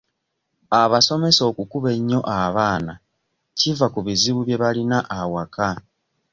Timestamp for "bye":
4.43-4.57